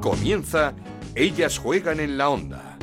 [0.00, 0.72] Comienza
[1.14, 2.78] Ellas juegan en la onda.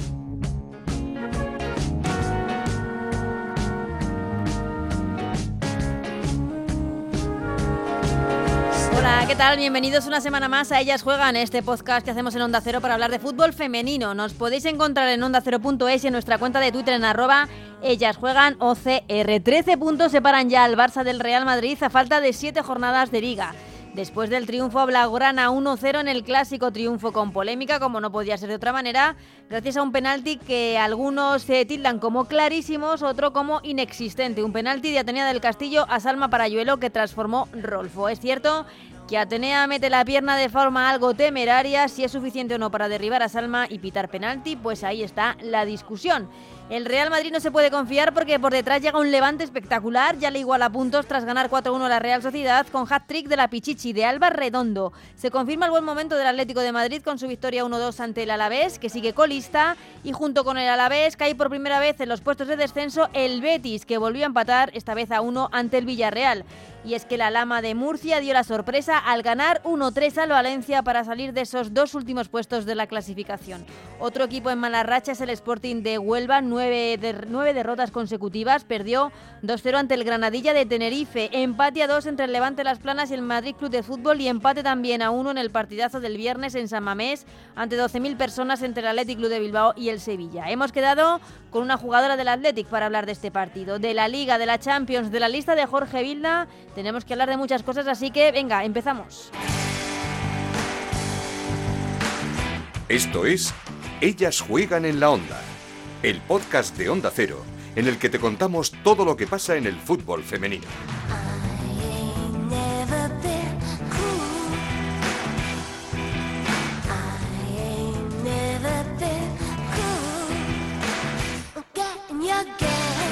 [8.96, 9.58] Hola, ¿qué tal?
[9.58, 12.94] Bienvenidos una semana más a Ellas Juegan, este podcast que hacemos en Onda Cero para
[12.94, 14.14] hablar de fútbol femenino.
[14.14, 17.48] Nos podéis encontrar en ondacero.es y en nuestra cuenta de Twitter en arroba
[17.82, 19.42] Ellas Juegan OCR.
[19.44, 23.22] 13 puntos separan ya al Barça del Real Madrid a falta de 7 jornadas de
[23.22, 23.56] liga.
[23.98, 28.50] Después del triunfo blaugrana 1-0 en el clásico triunfo con polémica, como no podía ser
[28.50, 29.16] de otra manera,
[29.50, 34.44] gracias a un penalti que algunos se tildan como clarísimos, otro como inexistente.
[34.44, 38.08] Un penalti de Atenea del Castillo a Salma Parayuelo que transformó Rolfo.
[38.08, 38.68] Es cierto
[39.08, 42.90] que Atenea mete la pierna de forma algo temeraria, si es suficiente o no para
[42.90, 46.30] derribar a Salma y pitar penalti, pues ahí está la discusión.
[46.70, 50.32] El Real Madrid no se puede confiar porque por detrás llega un levante espectacular, ya
[50.32, 53.94] le iguala puntos tras ganar 4-1 a la Real Sociedad con hat-trick de la Pichichi
[53.94, 54.92] de Alba Redondo.
[55.16, 58.32] Se confirma el buen momento del Atlético de Madrid con su victoria 1-2 ante el
[58.32, 62.20] Alavés, que sigue colista, y junto con el Alavés cae por primera vez en los
[62.20, 65.86] puestos de descenso el Betis, que volvió a empatar esta vez a 1 ante el
[65.86, 66.44] Villarreal.
[66.88, 70.84] Y es que la Lama de Murcia dio la sorpresa al ganar 1-3 al Valencia
[70.84, 73.66] para salir de esos dos últimos puestos de la clasificación.
[74.00, 79.12] Otro equipo en mala racha es el Sporting de Huelva, nueve, derrotas consecutivas, perdió
[79.44, 83.16] 2-0 ante el Granadilla de Tenerife, empate a 2 entre el Levante Las Planas y
[83.16, 86.56] el Madrid Club de Fútbol y empate también a 1 en el partidazo del viernes
[86.56, 87.26] en San Mamés
[87.58, 90.50] ante 12.000 personas entre el Athletic Club de Bilbao y el Sevilla.
[90.50, 94.38] Hemos quedado con una jugadora del Athletic para hablar de este partido, de la Liga,
[94.38, 96.48] de la Champions, de la lista de Jorge Vilda.
[96.78, 99.32] Tenemos que hablar de muchas cosas, así que venga, empezamos.
[102.88, 103.52] Esto es
[104.00, 105.42] Ellas juegan en la onda,
[106.04, 107.44] el podcast de Onda Cero,
[107.76, 110.68] en el que te contamos todo lo que pasa en el fútbol femenino.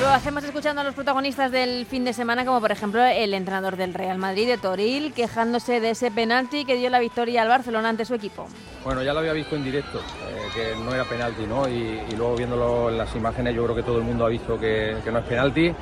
[0.06, 3.76] Lo hacemos escuchando a los protagonistas del fin de semana, como por ejemplo el entrenador
[3.76, 7.90] del Real Madrid, de Toril, quejándose de ese penalti que dio la victoria al Barcelona
[7.90, 8.46] ante su equipo.
[8.84, 11.68] Bueno, ya lo había visto en directo, eh, que no era penalti, ¿no?
[11.68, 14.96] Y, luego viéndolo en las imágenes, yo creo que todo el mundo ha visto que,
[15.04, 15.74] que no es penalti.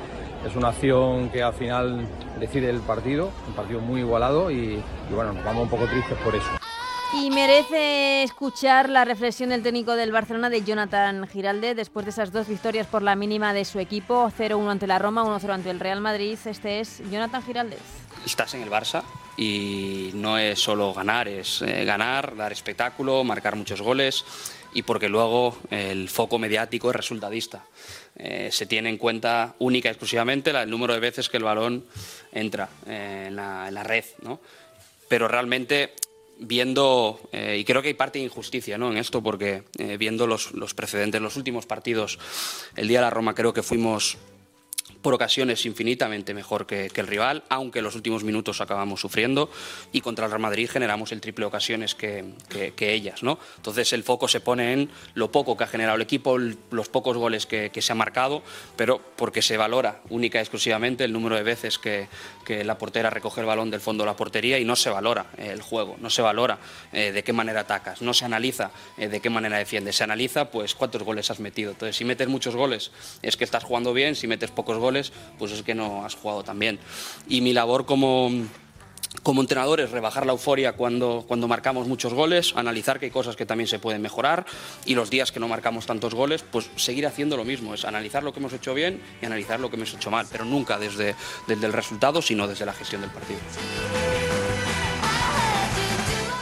[0.46, 2.06] Es una acción que al final
[2.40, 6.16] decide el partido, un partido muy igualado y, y bueno, nos vamos un poco tristes
[6.24, 6.63] por eso.
[7.34, 12.46] Merece escuchar la reflexión del técnico del Barcelona de Jonathan Giralde después de esas dos
[12.46, 16.00] victorias por la mínima de su equipo, 0-1 ante la Roma, 1-0 ante el Real
[16.00, 16.38] Madrid.
[16.44, 17.76] Este es Jonathan Giralde.
[18.24, 19.02] Estás en el Barça
[19.36, 24.24] y no es solo ganar, es eh, ganar, dar espectáculo, marcar muchos goles
[24.72, 27.64] y porque luego el foco mediático es resultadista.
[28.14, 31.84] Eh, se tiene en cuenta única y exclusivamente el número de veces que el balón
[32.30, 34.38] entra eh, en, la, en, la, red, ¿no?
[35.08, 35.94] Pero realmente
[36.38, 38.90] viendo, eh, y creo que hay parte de injusticia ¿no?
[38.90, 42.18] en esto, porque eh, viendo los, los, precedentes, los últimos partidos,
[42.76, 44.18] el día de la Roma creo que fuimos
[45.04, 49.50] por ocasiones infinitamente mejor que, que, el rival, aunque en los últimos minutos acabamos sufriendo
[49.92, 53.22] y contra el Real Madrid generamos el triple de ocasiones que, que, que, ellas.
[53.22, 53.38] ¿no?
[53.56, 57.18] Entonces el foco se pone en lo poco que ha generado el equipo, los pocos
[57.18, 58.42] goles que, se ha marcado,
[58.76, 62.08] pero porque se valora única y exclusivamente el número de veces que,
[62.64, 65.60] la portera recoge el balón del fondo de la portería y no se valora el
[65.60, 66.58] juego, no se valora
[66.92, 70.50] eh, de qué manera atacas, no se analiza eh, de qué manera defiendes, se analiza
[70.50, 71.72] pues cuántos goles has metido.
[71.72, 72.90] Entonces si metes muchos goles
[73.20, 74.93] es que estás jugando bien, si metes pocos goles
[75.38, 76.78] pues es que no has jugado tan bien.
[77.28, 78.30] Y mi labor como,
[79.22, 83.36] como entrenador es rebajar la euforia cuando, cuando marcamos muchos goles, analizar que hay cosas
[83.36, 84.44] que también se pueden mejorar
[84.84, 88.22] y los días que no marcamos tantos goles, pues seguir haciendo lo mismo, es analizar
[88.22, 91.14] lo que hemos hecho bien y analizar lo que hemos hecho mal, pero nunca desde,
[91.46, 93.40] desde el resultado, sino desde la gestión del partido.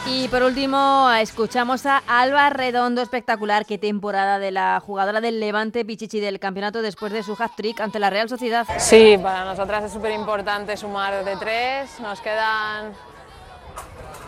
[0.05, 3.65] Y por último, escuchamos a Alba Redondo, espectacular.
[3.65, 7.99] Qué temporada de la jugadora del Levante Pichichi del campeonato después de su hat-trick ante
[7.99, 8.67] la Real Sociedad.
[8.79, 12.01] Sí, para nosotras es súper importante sumar de tres.
[12.01, 12.91] Nos quedan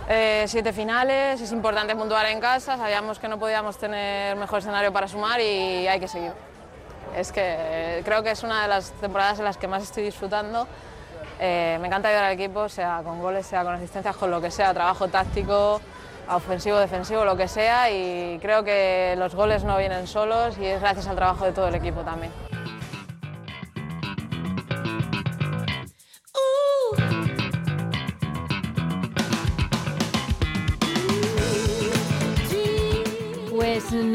[0.07, 1.41] eh, siete finales.
[1.41, 2.78] Es importante puntuar en casa.
[2.78, 6.31] Sabíamos que no podíamos tener mejor escenario para sumar y hay que seguir.
[7.17, 10.67] Es que creo que es una de las temporadas en las que más estoy disfrutando.
[11.40, 14.52] Eh, me encanta ayudar al equipo, sea con goles, sea con asistencias, con lo que
[14.52, 15.82] sea, trabajo táctico,
[16.29, 20.82] ofensivo, defensivo, lo que sea y creo que los goles no vienen solos y es
[20.82, 22.32] gracias al trabajo de todo el equipo también.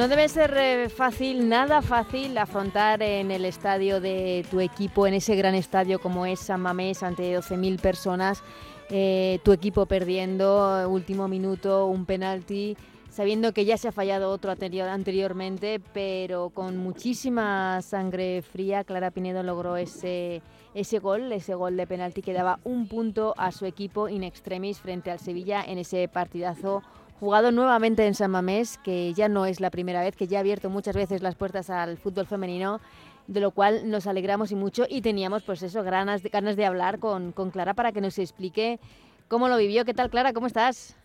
[0.00, 5.12] No debe ser eh, fácil, nada fácil afrontar en el estadio de tu equipo, en
[5.12, 8.42] ese gran estadio como es San Mamés, ante 12.000 personas,
[8.88, 12.78] eh, tu equipo perdiendo, último minuto, un penalti.
[13.10, 19.10] sabiendo que ya se ha fallado otro anterior, anteriormente, pero con muchísima sangre fría, Clara
[19.10, 20.40] Pinedo logró ese,
[20.72, 24.78] ese gol, ese gol de penalti que daba un punto a su equipo in extremis
[24.78, 26.82] frente al Sevilla en ese partidazo
[27.20, 30.40] jugado nuevamente en San Mamés, que ya no es la primera vez, que ya ha
[30.40, 32.80] abierto muchas veces las puertas al fútbol femenino,
[33.26, 36.64] de lo cual nos alegramos y mucho y teníamos pues eso, ganas de, ganas de
[36.64, 38.80] hablar con, Clara para que nos explique
[39.28, 39.84] cómo lo vivió.
[39.84, 40.32] ¿Qué tal, Clara?
[40.32, 40.96] ¿Cómo estás?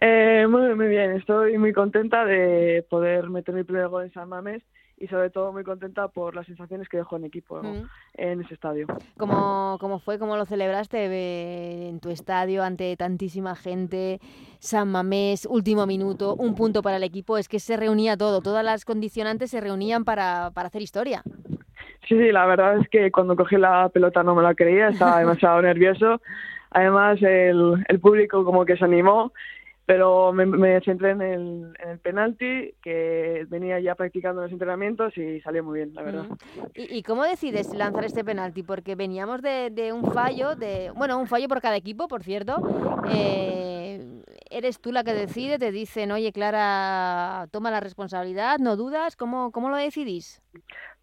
[0.00, 4.28] Eh, muy, muy bien, estoy muy contenta de poder meter mi primer gol en San
[4.28, 4.60] Mamés
[4.96, 7.88] y sobre todo muy contenta por las sensaciones que dejó en equipo Mm.
[8.14, 8.86] en ese estadio.
[9.18, 10.18] ¿Cómo, ¿Cómo fue?
[10.18, 14.20] ¿Cómo lo celebraste eh, en tu estadio ante tantísima gente?
[14.60, 17.36] San Mamés, último minuto, un punto para el equipo.
[17.38, 21.22] Es que se reunía todo, todas las condicionantes se reunían para, para hacer historia.
[22.08, 25.18] Sí, sí, la verdad es que cuando cogí la pelota no me la creía, estaba
[25.20, 26.20] demasiado nervioso.
[26.70, 29.32] Además, el, el público como que se animó,
[29.86, 35.16] pero me, me centré en el, en el penalti, que venía ya practicando los entrenamientos
[35.18, 36.26] y salió muy bien, la verdad.
[36.74, 38.62] ¿Y, y cómo decides lanzar este penalti?
[38.62, 42.56] Porque veníamos de, de un fallo, de bueno, un fallo por cada equipo, por cierto.
[43.10, 49.16] Eh, eres tú la que decide, te dicen, oye, Clara, toma la responsabilidad, no dudas.
[49.16, 50.40] ¿Cómo, cómo lo decidís?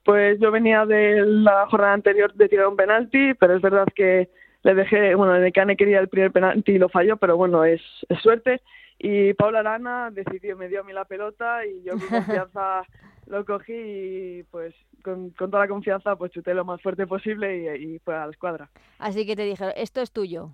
[0.04, 4.30] Pues yo venía de la jornada anterior de tirar un penalti, pero es verdad que
[4.64, 7.82] le dejé, bueno, de Cane quería el primer penalti y lo falló, pero bueno, es,
[8.10, 8.62] es suerte.
[9.00, 12.84] Y Paula Arana decidió, me dio a mí la pelota y yo con confianza
[13.26, 17.78] lo cogí y pues con, con toda la confianza pues chuté lo más fuerte posible
[17.78, 18.70] y, y fue a la escuadra.
[19.00, 20.52] Así que te dijeron, esto es tuyo.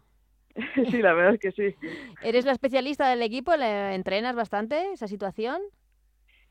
[0.90, 1.76] sí, la verdad es que sí.
[2.24, 3.56] ¿Eres la especialista del equipo?
[3.56, 5.62] ¿Le entrenas bastante esa situación?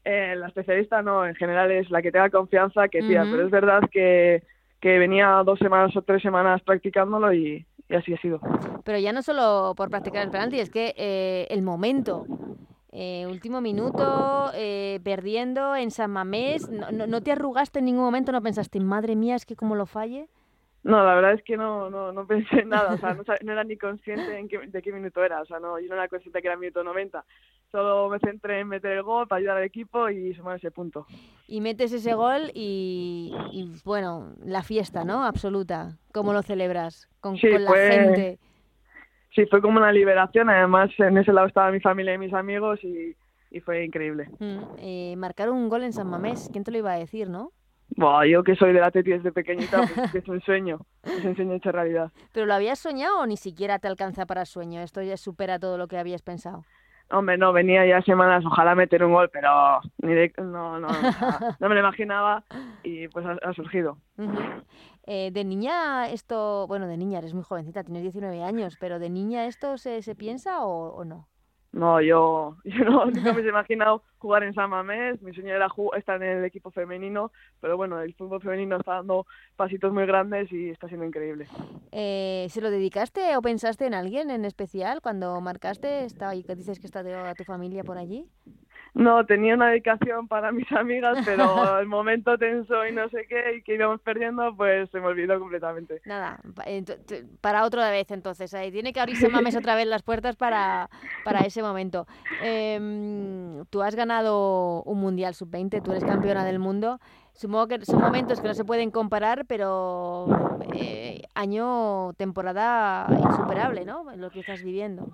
[0.05, 3.33] Eh, la especialista no, en general es la que tenga confianza que tira, Ujú.
[3.33, 4.43] pero es verdad que,
[4.81, 8.41] que venía dos semanas o tres semanas practicándolo y, y así ha sido.
[8.85, 12.25] Pero ya no solo por practicar el penalti, es que eh, el momento,
[12.93, 18.05] eh, último minuto, eh, perdiendo en San Mamés, no, no- no te arrugaste en ningún
[18.05, 18.33] momento?
[18.33, 20.29] ¿No pensaste, madre mía, es que como lo falle?
[20.85, 23.53] No, la verdad es que no, no, no pensé en nada, o sea, no, no
[23.53, 26.07] era ni consciente en qué, de qué minuto era, o sea, no, yo no era
[26.07, 27.25] consciente que era minuto 90.
[27.73, 31.07] Solo me centré en meter el gol para ayudar al equipo y sumar ese punto.
[31.49, 35.25] Y metes ese gol y, y, bueno, la fiesta, ¿no?
[35.25, 35.99] Absoluta.
[36.13, 37.09] ¿Cómo lo celebras?
[37.21, 38.39] Con, Sí, con la fue- gente.
[39.35, 42.83] Sí, fue como una liberación, además en ese lado estaba mi familia y mis amigos
[42.83, 43.15] y,
[43.51, 44.31] y fue increíble.
[44.39, 47.53] Mm, eh, marcar un gol en San Mamés, ¿quién te lo iba a decir, no?
[47.91, 51.37] Buah, yo que soy de la Teti desde pequeñita, pues es un sueño, es un
[51.37, 52.11] sueño hecho realidad.
[52.33, 54.81] ¿Pero lo habías soñado o ni siquiera te alcanza para sueño?
[54.81, 56.65] Esto ya supera todo lo que habías pensado.
[57.11, 60.89] Hombre, no, venía ya semanas, ojalá meter un gol, pero ni de, no, no, no
[61.69, 62.45] me lo imaginaba
[62.83, 63.99] y pues ha, ha surgido.
[65.05, 69.09] Eh, de niña esto, bueno, de niña eres muy jovencita, tienes 19 años, pero de
[69.09, 71.29] niña esto se, se piensa o, o no?
[71.77, 75.69] No, yo, yo no, nunca me he imaginado jugar en San Mamés, mi sueño era
[75.97, 77.31] estar en el equipo femenino,
[77.61, 79.27] pero bueno, el fútbol femenino está dando
[79.57, 81.47] pasitos muy grandes y está siendo increíble.
[81.93, 86.07] Eh, ¿Se lo dedicaste o pensaste en alguien en especial cuando marcaste?
[86.07, 88.27] Está, y que dices que está toda tu familia por allí.
[88.97, 91.45] No, tenía una dedicación para mis amigas, pero
[91.79, 95.39] el momento tenso y no sé qué, y que íbamos perdiendo, pues se me olvidó
[95.39, 96.01] completamente.
[96.07, 96.41] Nada,
[97.43, 98.55] para otra vez entonces.
[98.55, 100.89] Ahí tiene que abrirse Mames otra vez las puertas para,
[101.25, 102.07] para ese momento.
[102.43, 106.99] Em, tú has ganado un Mundial Sub-20, tú eres campeona del mundo.
[107.35, 110.27] Supongo que son momentos que no se pueden comparar, pero
[110.73, 114.11] eh, año, temporada insuperable, ¿no?
[114.11, 115.07] En lo que estás viviendo.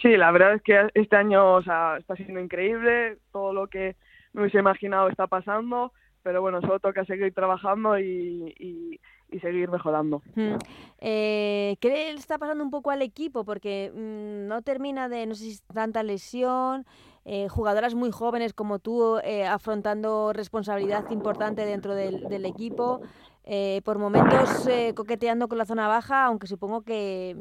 [0.00, 3.96] Sí, la verdad es que este año o sea, está siendo increíble, todo lo que
[4.32, 9.70] me hubiese imaginado está pasando, pero bueno, solo toca seguir trabajando y, y, y seguir
[9.70, 10.22] mejorando.
[10.34, 10.54] Mm.
[10.98, 13.44] Eh, ¿Qué le está pasando un poco al equipo?
[13.44, 16.86] Porque mm, no termina de, no sé si tanta lesión,
[17.24, 23.00] eh, jugadoras muy jóvenes como tú eh, afrontando responsabilidad importante dentro del equipo,
[23.44, 27.36] eh, por momentos eh, coqueteando con la zona baja, aunque supongo que,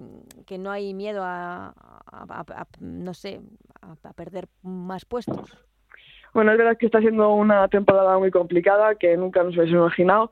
[0.48, 1.74] que no hay miedo a,
[2.80, 3.42] no sé,
[3.82, 5.58] a, perder más puestos.
[6.34, 10.32] Bueno, es verdad que está siendo una temporada muy complicada que nunca nos hubiese imaginado,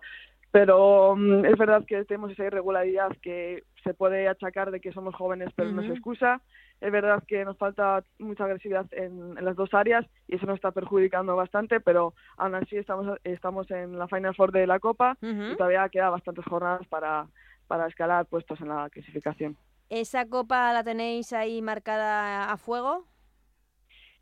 [0.52, 5.16] pero mm, es verdad que tenemos esa irregularidad que se puede achacar de que somos
[5.16, 6.42] jóvenes, pero no es excusa.
[6.82, 10.56] Es verdad que nos falta mucha agresividad en, en las dos áreas y eso nos
[10.56, 15.18] está perjudicando bastante, pero aún así estamos, estamos en la Final Four de la Copa
[15.22, 15.52] Ujú.
[15.52, 17.28] y todavía queda bastantes jornadas para,
[17.68, 19.58] para escalar puestos en la clasificación.
[19.90, 23.06] ¿Esa copa la tenéis ahí marcada a fuego?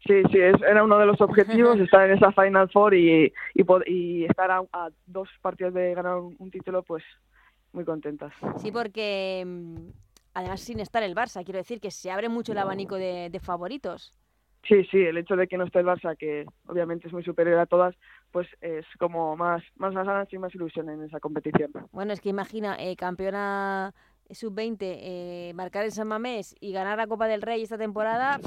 [0.06, 3.66] Sí, sí, es- era uno de los objetivos estar en esa Final Four y, y,
[3.88, 7.04] y estar a, a dos partidos de ganar un, un título, pues
[7.74, 8.34] muy contentas.
[8.58, 9.90] Sí, porque mm,
[10.34, 13.40] además sin estar el Barça, quiero decir que se abre mucho el abanico de, de
[13.40, 14.14] favoritos.
[14.68, 17.60] Sí, sí, el hecho de que no esté el Barça, que obviamente es muy superior
[17.60, 17.96] a todas,
[18.32, 21.72] pues es como más, más ganas y más ilusión en esa competición.
[21.92, 23.94] Bueno, es que imagina, eh, campeona
[24.30, 28.40] sub-20, eh, marcar en San Mamés y ganar la Copa del Rey esta temporada...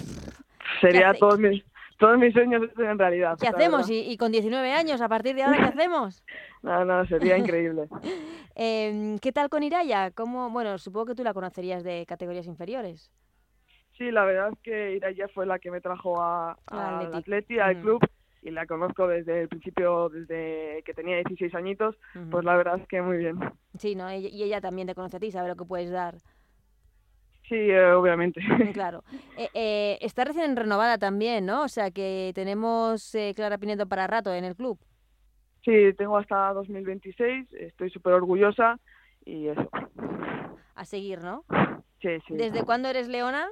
[0.81, 1.65] Sería todos mis,
[2.00, 3.38] todos mis sueños en realidad.
[3.38, 3.88] ¿Qué hacemos?
[3.90, 6.25] ¿Y, con 19 años, a partir de ahora, qué hacemos?
[6.62, 7.88] no, no, sería increíble.
[8.57, 10.11] eh, ¿Qué tal con Iraya?
[10.11, 13.12] ¿Cómo, bueno, supongo que tú la conocerías de categorías inferiores.
[13.99, 17.76] Sí, la verdad es que Iraya fue la que me trajo a, al Atleti, al
[17.76, 17.83] mm.
[17.83, 18.00] club,
[18.40, 21.97] y la conozco desde el principio, desde que tenía 16 añitos,
[22.30, 23.38] pues la verdad es que muy bien.
[23.76, 24.11] Sí, ¿no?
[24.11, 26.14] Y ella también te conoce a ti, sabe lo que puedes dar.
[27.50, 28.40] Sí, eh, obviamente.
[28.73, 29.02] Claro.
[29.37, 31.64] Eh, eh, está recién renovada también, ¿no?
[31.64, 34.78] O sea que tenemos Clara Pinedo para rato en el club.
[35.64, 38.78] Sí, tengo hasta 2026, estoy súper orgullosa
[39.26, 39.69] y eso.
[40.76, 41.45] A seguir, ¿no?
[42.00, 42.37] Sí, sí.
[42.37, 43.49] ¿Desde cuándo eres leona?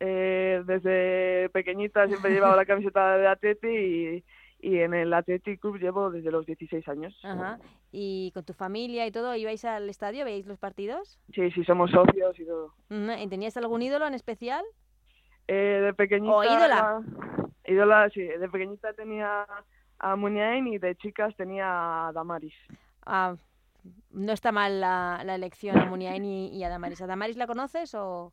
[0.00, 4.24] Eh, desde pequeñita siempre he llevado la camiseta de Atleti y,
[4.64, 7.14] y en el Athletic Club llevo desde los 16 años.
[7.22, 7.58] Ajá.
[7.92, 10.24] ¿Y con tu familia y todo ibais al estadio?
[10.24, 11.20] ¿Veis los partidos?
[11.34, 12.72] Sí, sí, somos socios y todo.
[12.88, 14.64] ¿Y tenías algún ídolo en especial?
[15.48, 16.34] Eh, de pequeñita...
[16.34, 17.02] ¿O ídola?
[17.66, 18.22] ídola, sí.
[18.22, 19.46] De pequeñita tenía
[19.98, 22.54] a Muniain y de chicas tenía a Damaris.
[23.04, 23.36] Ah,
[24.12, 27.02] no está mal la, la elección a Muniain y, y a Damaris.
[27.02, 28.32] ¿A Damaris la conoces o...?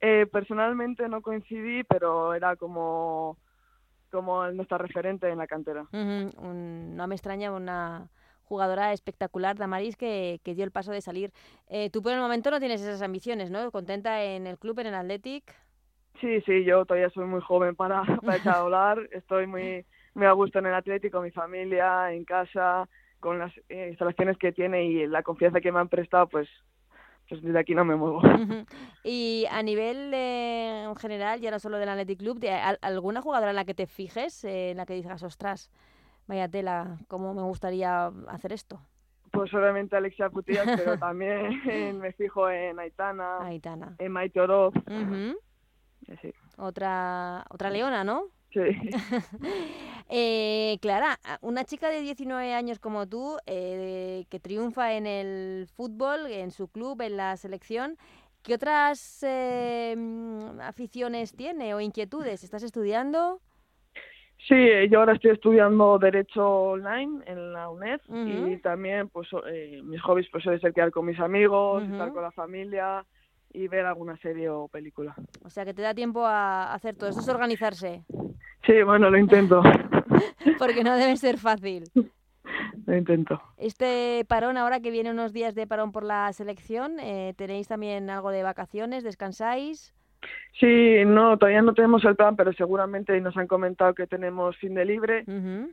[0.00, 3.36] Eh, personalmente no coincidí, pero era como,
[4.16, 5.86] como nuestra referente en la cantera.
[5.92, 8.08] no me extraña una
[8.44, 11.32] jugadora espectacular, Damaris, que, que dio el paso de salir.
[11.68, 13.70] Eh, tú por el momento no tienes esas ambiciones, ¿no?
[13.70, 15.54] ¿Contenta en el club, en el Athletic?
[16.20, 18.98] Sí, sí, yo todavía soy muy joven para, para echar a volar.
[19.10, 22.88] Estoy muy, muy a gusto en el Atlético, con mi familia, en casa,
[23.20, 26.48] con las eh, instalaciones que tiene y la confianza que me han prestado, pues
[27.28, 28.20] pues desde aquí no me muevo.
[29.04, 32.44] Y a nivel en general, ya no solo del Athletic Club,
[32.80, 35.70] ¿alguna jugadora en la que te fijes, eh, en la que digas, ostras,
[36.26, 38.80] vaya tela, cómo me gustaría hacer esto?
[39.32, 41.60] Pues obviamente Alexia Putillas, pero también
[42.00, 43.38] me fijo en Aitana,
[43.98, 44.74] en Maite Oroz.
[46.56, 48.28] Otra, otra leona, ¿no?
[48.56, 48.90] Sí.
[50.08, 56.26] eh, Clara, una chica de 19 años como tú, eh, que triunfa en el fútbol,
[56.26, 57.96] en su club, en la selección,
[58.42, 59.94] ¿qué otras eh,
[60.62, 62.44] aficiones tiene o inquietudes?
[62.44, 63.40] ¿Estás estudiando?
[64.48, 64.54] Sí,
[64.90, 70.28] yo ahora estoy estudiando Derecho Online en la UNED y también pues eh, mis hobbies
[70.30, 73.04] pues suele ser quedar con mis amigos, estar con la familia
[73.56, 75.14] y ver alguna serie o película.
[75.42, 78.04] O sea que te da tiempo a hacer todo eso, es organizarse.
[78.66, 79.62] Sí, bueno, lo intento.
[80.58, 81.84] Porque no debe ser fácil.
[82.84, 83.40] Lo intento.
[83.56, 88.10] Este parón, ahora que viene unos días de parón por la selección, eh, ¿tenéis también
[88.10, 89.02] algo de vacaciones?
[89.02, 89.95] ¿Descansáis?
[90.58, 94.74] Sí, no, todavía no tenemos el plan, pero seguramente nos han comentado que tenemos fin
[94.74, 95.24] de libre,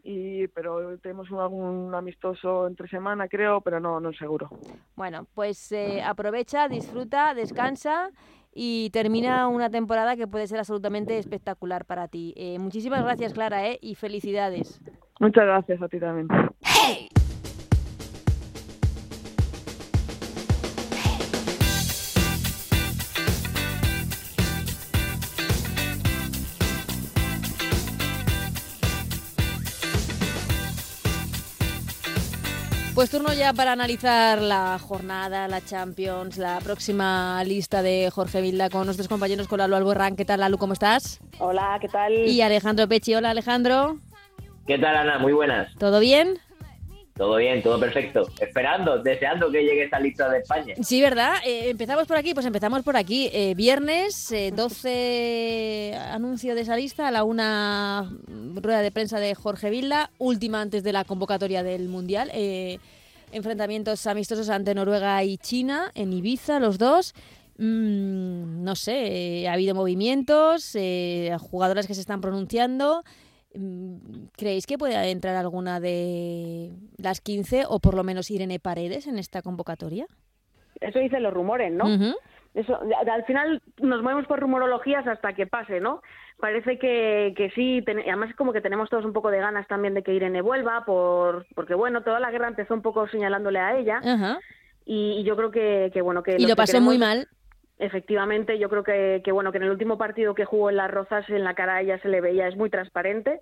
[0.03, 4.50] y pero tenemos un, algún amistoso entre semana, creo, pero no, no seguro.
[4.95, 8.12] Bueno, pues eh, aprovecha, disfruta, descansa
[8.53, 12.33] y termina una temporada que puede ser absolutamente espectacular para ti.
[12.36, 14.81] Eh, muchísimas gracias, Clara, eh, y felicidades.
[15.19, 16.27] Muchas gracias a ti también.
[32.96, 38.70] Pues turno ya para analizar la jornada, la Champions, la próxima lista de Jorge Vilda
[38.70, 40.16] con nuestros compañeros, con Lalo Alborrán.
[40.16, 40.60] ¿Qué tal, Lalu?
[40.60, 41.20] ¿Cómo estás?
[41.40, 42.14] Hola, ¿qué tal?
[42.14, 43.16] Y Alejandro Pechi.
[43.16, 43.98] Hola, Alejandro.
[44.68, 45.18] ¿Qué tal, Ana?
[45.18, 45.74] Muy buenas.
[45.80, 46.38] ¿Todo bien?
[47.15, 48.27] Todo bien, todo perfecto.
[48.41, 50.74] Esperando, deseando que llegue esta lista de España.
[50.82, 51.36] Sí, ¿verdad?
[51.46, 53.29] Eh, empezamos por aquí, pues empezamos por aquí.
[53.32, 58.12] Eh, viernes, 12 eh, anuncio de esa lista, a la una
[58.55, 62.32] rueda de prensa de Jorge Vilda, última antes de la convocatoria del Mundial.
[63.32, 67.13] enfrentamientos amistosos ante Noruega y China, en Ibiza, los dos.
[67.60, 70.75] Mm, no sé, ha habido movimientos,
[71.39, 73.03] jugadoras que se están pronunciando.
[73.55, 79.07] Mm, ¿Creéis que puede entrar alguna de las 15 o por lo menos Irene Paredes
[79.07, 80.05] en esta convocatoria?
[80.81, 81.86] Eso dicen los rumores, ¿no?
[82.53, 82.79] Eso,
[83.12, 86.03] al final nos movemos por rumorologías hasta que pase, ¿no?
[86.39, 89.95] Parece que, que sí, además es como que tenemos todos un poco de ganas también
[89.95, 93.77] de que Irene vuelva, por, porque bueno, toda la guerra empezó un poco señalándole a
[93.77, 94.01] ella.
[94.86, 96.36] y, yo creo que, que bueno, que...
[96.38, 97.27] Y lo pasó muy mal.
[97.84, 100.90] Efectivamente, yo creo que, que, bueno que en el último partido que jugó en las
[100.90, 103.42] Rozas en la cara a ella se le veía es muy transparente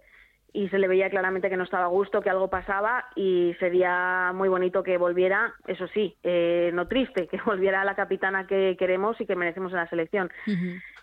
[0.51, 4.31] y se le veía claramente que no estaba a gusto, que algo pasaba y sería
[4.33, 9.19] muy bonito que volviera, eso sí, eh, no triste, que volviera la capitana que queremos
[9.21, 10.31] y que merecemos en la selección.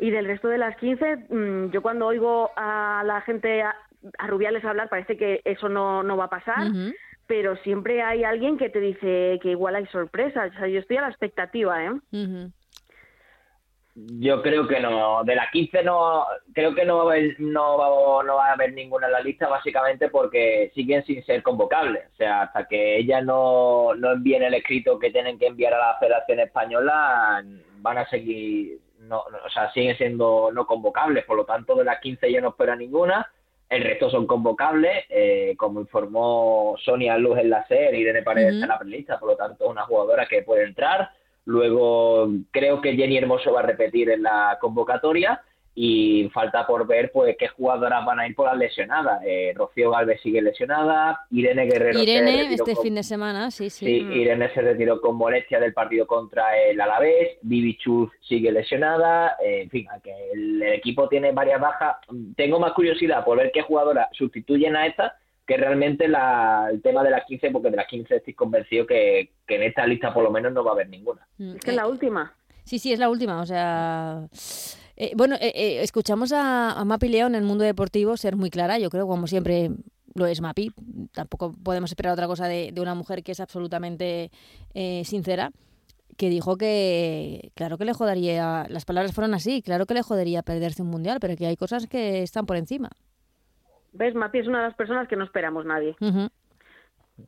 [0.01, 3.77] Y del resto de las 15, mm, yo cuando oigo a la gente, a,
[4.27, 6.67] Rubiales hablar, parece que eso no, no va a pasar.
[7.27, 10.51] Pero siempre hay alguien que te dice que igual hay sorpresas.
[10.55, 11.91] O sea, yo estoy a la expectativa, ¿eh?
[14.07, 15.25] Yo creo que no.
[15.25, 18.53] De las 15 no, creo que no va, a haber, no, va, no va a
[18.53, 22.05] haber ninguna en la lista, básicamente porque siguen sin ser convocables.
[22.13, 25.79] O sea, hasta que ellas no, no envíen el escrito que tienen que enviar a
[25.79, 27.45] la Federación Española,
[27.81, 31.25] van a seguir, no, o sea, siguen siendo no convocables.
[31.25, 33.29] Por lo tanto, de las 15 ya no espera ninguna.
[33.69, 38.69] El resto son convocables, eh, como informó Sonia Luz en la serie, Irene Paredes en
[38.69, 41.11] la prelista, por lo tanto, una jugadora que puede entrar
[41.49, 45.41] Luego creo que Jenny Hermoso va a repetir en la convocatoria
[45.75, 49.23] y falta por ver pues qué jugadoras van a ir por las lesionadas.
[49.25, 53.87] Eh, Rocío Galvez sigue lesionada, Irene Guerrero Irene este fin de semana, sí, sí.
[53.87, 54.13] Sí, mm.
[54.13, 59.63] Irene se retiró con molestia del partido contra el Alavés, Vivi Chuz sigue lesionada, eh,
[59.63, 61.97] en fin, que el, el, equipo tiene varias bajas.
[62.37, 65.15] Tengo más curiosidad por ver qué jugadoras sustituyen a estas
[65.49, 69.31] que realmente la, el tema de las 15, porque de las 15 estoy convencido que,
[69.49, 71.27] en esta lista por lo menos no va a haber ninguna.
[71.39, 72.35] Mm, es que es la última.
[72.65, 73.41] Sí, sí, es la última.
[73.41, 74.29] O sea,
[74.95, 78.51] eh, bueno, eh, eh, escuchamos a, a, Mapi León en el mundo deportivo ser muy
[78.51, 79.71] clara, yo creo, como siempre
[80.15, 80.71] lo es Mapi.
[81.13, 84.31] Tampoco podemos esperar otra cosa de, de una mujer que es absolutamente
[85.05, 85.51] sincera
[86.19, 90.43] que dijo que, claro que le jodería, las palabras fueron así, claro que le jodería
[90.43, 92.91] perderse un mundial, pero que hay cosas que están por encima.
[93.99, 94.15] ¿Ves?
[94.15, 95.97] Mapi es una de las personas que no esperamos nadie.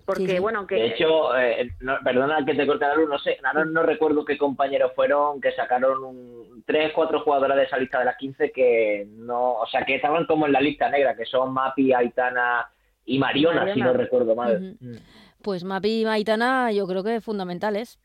[0.07, 0.77] Porque, bueno, que...
[0.77, 1.69] De hecho, eh,
[2.05, 6.05] perdona que te corte la luz, no sé, no, recuerdo qué compañeros fueron que sacaron
[6.05, 9.97] un, tres, cuatro jugadoras de esa lista de las 15 que no, o sea, que
[9.97, 12.71] estaban como en la lista negra, que son Mapi, Aitana
[13.05, 14.77] y Mariona, si no recuerdo mal.
[14.79, 14.95] Mm.
[15.43, 17.99] Pues Mapi y Aitana yo creo que fundamentales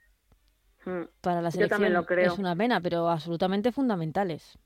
[0.85, 1.03] mm.
[1.21, 1.69] para la selección.
[1.69, 2.33] Yo también lo creo.
[2.33, 4.57] Es una pena, pero absolutamente fundamentales.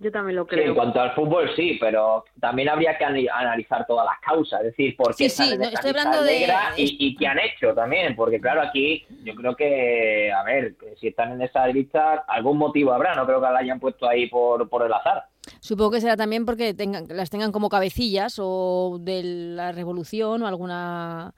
[0.00, 0.68] Yo también lo creo.
[0.68, 4.96] en cuanto al fútbol sí, pero también habría que analizar todas las causas, es decir,
[4.96, 6.46] por qué sí, sí, estoy hablando de...
[6.76, 11.32] y, qué han hecho también, porque claro, aquí yo creo que, a ver, si están
[11.32, 14.86] en esa lista, algún motivo habrá, no creo que la hayan puesto ahí por, por
[14.86, 15.24] el azar.
[15.60, 20.46] Supongo que será también porque tengan, las tengan como cabecillas o de la revolución o
[20.46, 21.34] alguna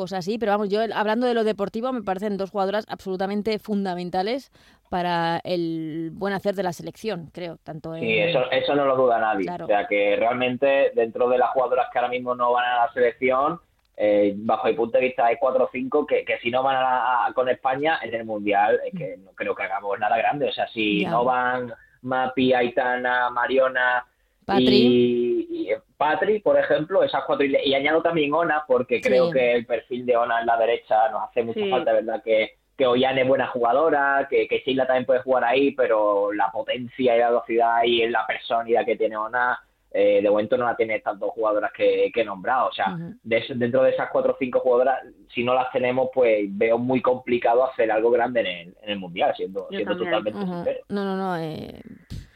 [0.00, 4.50] cosa así, pero vamos, yo hablando de lo deportivo me parecen dos jugadoras absolutamente fundamentales
[4.88, 7.58] para el buen hacer de la selección, creo.
[7.62, 9.48] Tanto Sí, eso, eso no lo duda nadie.
[9.62, 12.92] O sea que realmente dentro de las jugadoras que ahora mismo no van a la
[12.92, 13.60] selección,
[13.96, 16.76] eh, bajo mi punto de vista hay cuatro o cinco que, que si no van
[16.80, 20.48] a, con España en el Mundial, es que no creo que hagamos nada grande.
[20.48, 24.06] O sea, si no van Mapi, Aitana, Mariona,
[24.50, 25.46] Patri.
[25.48, 27.46] Y, Patri, por ejemplo, esas cuatro.
[27.46, 31.28] Y, añado también Ona, porque creo que el perfil de Ona en la derecha nos
[31.28, 32.22] hace mucha falta, ¿verdad?
[32.22, 36.50] Que, que Ollane es buena jugadora, que, que Sheila también puede jugar ahí, pero la
[36.50, 39.60] potencia y la velocidad y la personalidad que tiene Ona,
[39.92, 42.68] eh, de momento no la tiene estas dos jugadoras que, que he nombrado.
[42.68, 45.00] O sea, dentro de esas cuatro o cinco jugadoras,
[45.34, 48.98] si no las tenemos, pues veo muy complicado hacer algo grande en el, en el
[48.98, 50.80] Mundial, siendo, siendo totalmente sincero.
[50.88, 51.36] No, no, no.
[51.36, 51.80] Eh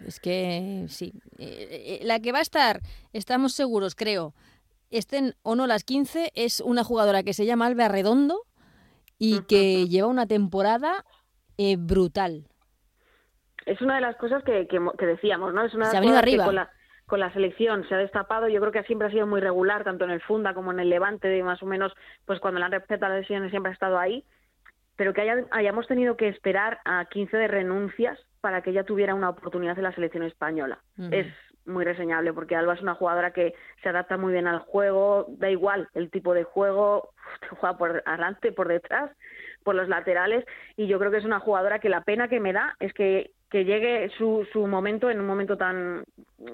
[0.07, 1.13] es que sí.
[1.39, 2.81] Eh, eh, la que va a estar,
[3.13, 4.35] estamos seguros, creo,
[4.91, 8.43] estén o no las 15, es una jugadora que se llama Alba Redondo
[9.19, 11.05] y que lleva una temporada
[11.59, 12.45] eh, brutal.
[13.67, 15.65] Es una de las cosas que, que, decíamos, ¿no?
[15.65, 16.45] Es una se ha venido arriba.
[16.45, 16.71] con la,
[17.07, 18.49] con la selección se ha destapado.
[18.49, 20.91] Yo creo que siempre ha sido muy regular, tanto en el Funda como en el
[20.91, 21.93] Levante, de más o menos,
[22.27, 24.25] pues cuando la han respetado las lesiones siempre ha estado ahí.
[24.97, 29.31] Pero que hayamos tenido que esperar a 15 de renuncias para que ella tuviera una
[29.31, 30.79] oportunidad en la selección española.
[31.11, 31.27] Es
[31.65, 35.49] muy reseñable porque Alba es una jugadora que se adapta muy bien al juego, da
[35.49, 37.09] igual el tipo de juego,
[37.59, 39.11] juega por adelante, por detrás,
[39.63, 40.45] por los laterales
[40.77, 43.31] y yo creo que es una jugadora que la pena que me da es que
[43.55, 46.03] que llegue su, su momento en un momento tan,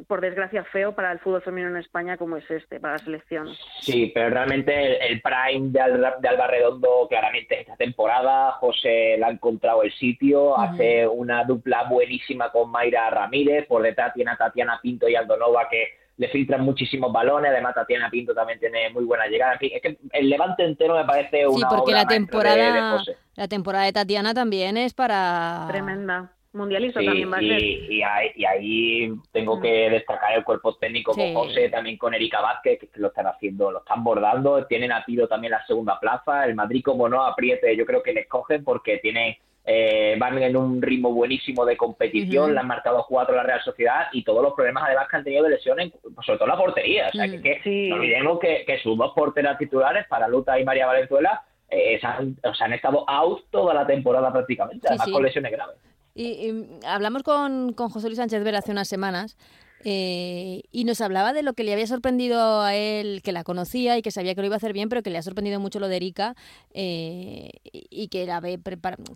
[0.06, 3.48] por desgracia, feo para el fútbol femenino en España como es este, para la selección.
[3.80, 9.24] Sí, pero realmente el, prime de, Alba, de Alba Redondo, claramente esta temporada, José le
[9.24, 14.36] ha encontrado el sitio, hace una dupla buenísima con Mayra Ramírez, por detrás tiene a
[14.36, 15.86] Tatiana Pinto y Aldonova que
[16.18, 19.54] le filtran muchísimos balones, además Tatiana Pinto también tiene muy buena llegada.
[19.54, 23.02] En fin, es que el Levante entero me parece una Sí, porque la temporada,
[23.36, 25.64] la temporada de Tatiana también es para...
[25.70, 27.62] Tremenda mundialista también va a ser.
[27.62, 29.62] Y, ahí, tengo mm.
[29.62, 33.70] que destacar el cuerpo técnico con José, también con Erika Vázquez, que lo están haciendo,
[33.70, 37.76] lo están bordando, tienen a tiro también la segunda plaza, el Madrid como no apriete,
[37.76, 42.54] yo creo que les cogen porque tiene eh, van en un ritmo buenísimo de competición,
[42.54, 45.24] le han marcado cuatro a la Real Sociedad y todos los problemas además que han
[45.24, 45.92] tenido de lesiones,
[46.24, 47.08] sobre todo la portería.
[47.08, 51.44] O sea, que, no olvidemos que, sus dos porteras titulares, para Luta y María Valenzuela,
[51.70, 55.76] eh, han, o sea, han estado out toda la temporada prácticamente, además con lesiones graves.
[56.14, 59.36] Y, hablamos con, con José Luis Sánchez Vera hace unas semanas
[59.84, 63.96] eh, y nos hablaba de lo que le había sorprendido a él, que la conocía
[63.96, 65.80] y que sabía que lo iba a hacer bien, pero que le ha sorprendido mucho
[65.80, 66.34] lo de Erika
[66.74, 68.58] eh, y que la ve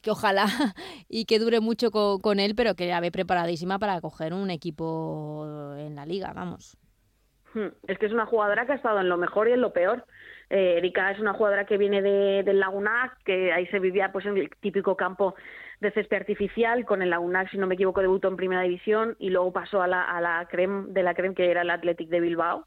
[0.03, 0.47] que ojalá
[1.09, 5.75] y que dure mucho con, él, pero que la ve preparadísima para coger un equipo
[5.77, 6.79] en la liga, vamos.
[7.53, 9.73] Hmm, es que es una jugadora que ha estado en lo mejor y en lo
[9.73, 10.07] peor.
[10.51, 14.27] Eh, Erika es una jugadora que viene de, del Lagunac, que ahí se vivía pues
[14.27, 15.35] en el típico campo
[15.81, 19.31] de césped artificial, con el Lagunac, si no me equivoco, debutó en primera división y
[19.31, 22.67] luego pasó a la, a de la Creme, que era el Athletic de Bilbao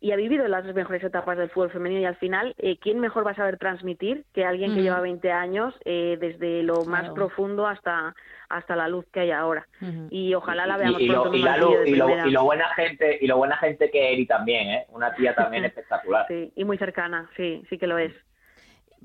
[0.00, 3.26] y ha vivido las mejores etapas del fútbol femenino y al final, eh, ¿quién mejor
[3.26, 7.66] va a saber transmitir que alguien que lleva 20 años eh, desde lo más profundo
[7.66, 8.14] hasta
[8.48, 9.66] hasta la luz que hay ahora?
[10.10, 13.18] Y ojalá la veamos y, pronto y, la luz, y, lo, y lo buena gente
[13.20, 14.86] y lo buena gente que Eri también, ¿eh?
[14.90, 16.26] Una tía también espectacular.
[16.28, 18.12] Sí, y muy cercana, sí, sí que lo es.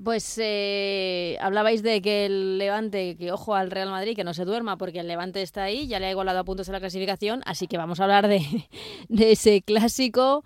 [0.02, 4.44] Pues eh, hablabais de que el Levante, que ojo al Real Madrid, que no se
[4.44, 7.42] duerma porque el Levante está ahí, ya le ha igualado a puntos en la clasificación,
[7.44, 8.40] así que vamos a hablar de,
[9.08, 10.44] de ese clásico.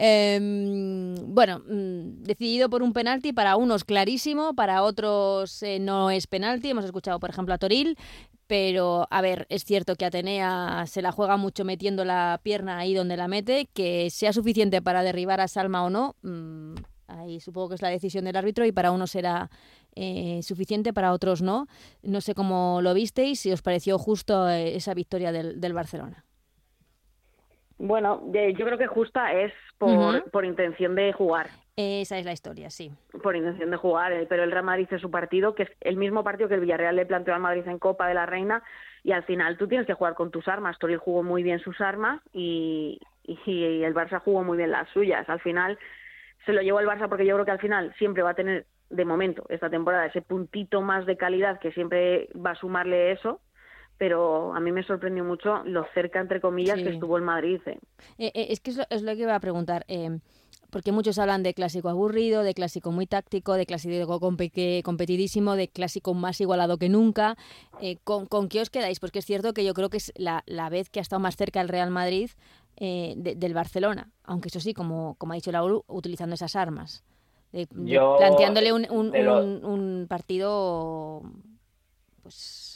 [0.00, 6.28] Em, bueno, mm, decidido por un penalti, para unos clarísimo, para otros eh, no es
[6.28, 6.70] penalti.
[6.70, 7.98] Hemos escuchado, por ejemplo, a Toril,
[8.46, 12.94] pero a ver, es cierto que Atenea se la juega mucho metiendo la pierna ahí
[12.94, 16.14] donde la mete, que sea suficiente para derribar a Salma o no.
[16.22, 16.76] Mm,
[17.08, 19.50] ahí supongo que es la decisión del árbitro y para unos será
[19.96, 21.66] eh, suficiente, para otros no.
[22.02, 26.27] No sé cómo lo visteis, si os pareció justo eh, esa victoria del, del Barcelona.
[27.78, 31.48] Bueno, yo creo que justa es por, por intención de jugar.
[31.76, 32.90] Esa es la historia, sí.
[33.22, 35.96] Por intención de jugar, eh, pero el Real Madrid es su partido, que es el
[35.96, 38.64] mismo partido que el Villarreal le planteó al Madrid en Copa de la Reina,
[39.04, 40.76] y al final tú tienes que jugar con tus armas.
[40.80, 45.28] Toril jugó muy bien sus armas y, y, el Barça jugó muy bien las suyas.
[45.28, 45.78] Al final
[46.44, 48.66] se lo llevó el Barça porque yo creo que al final siempre va a tener,
[48.90, 53.40] de momento, esta temporada, ese puntito más de calidad que siempre va a sumarle eso
[53.98, 57.60] pero a mí me sorprendió mucho lo cerca, entre comillas, que estuvo el Madrid.
[57.66, 57.78] ¿eh?
[58.16, 59.84] Eh, eh, es que es lo, que iba a preguntar,
[60.70, 66.14] porque muchos hablan de clásico aburrido, de clásico muy táctico, de clásico competidísimo, de clásico
[66.14, 67.36] más igualado que nunca.
[68.04, 69.00] ¿con, ¿con, qué os quedáis?
[69.00, 71.36] Porque es cierto que yo creo que es la, la vez que ha estado más
[71.36, 72.30] cerca el Real Madrid
[72.78, 77.02] del Barcelona, aunque eso sí, como, como ha dicho Lauro, utilizando esas armas.
[77.50, 81.22] planteándole un, un, un partido
[82.22, 82.67] pues